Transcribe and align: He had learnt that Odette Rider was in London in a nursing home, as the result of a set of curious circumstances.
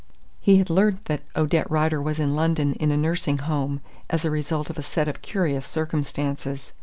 He 0.39 0.55
had 0.57 0.71
learnt 0.71 1.05
that 1.05 1.21
Odette 1.35 1.69
Rider 1.69 2.01
was 2.01 2.17
in 2.17 2.35
London 2.35 2.73
in 2.73 2.89
a 2.89 2.97
nursing 2.97 3.37
home, 3.37 3.81
as 4.09 4.23
the 4.23 4.31
result 4.31 4.71
of 4.71 4.79
a 4.79 4.81
set 4.81 5.07
of 5.07 5.21
curious 5.21 5.63
circumstances. 5.67 6.73